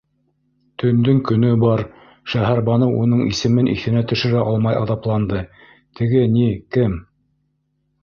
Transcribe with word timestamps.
Төндөң 0.83 1.19
көнө 1.27 1.51
бар,- 1.63 1.83
Шәһәрбаныу 2.33 2.97
уның 3.03 3.23
исемен 3.35 3.71
иҫенә 3.77 4.05
төшөрә 4.15 4.43
алмай 4.49 4.81
аҙапланды,- 4.83 5.47
теге 6.01 6.29
ни.. 6.41 6.53
кем... 6.79 7.03